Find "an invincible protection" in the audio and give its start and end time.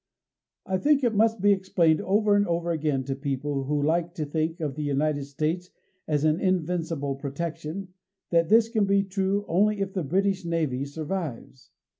6.23-7.89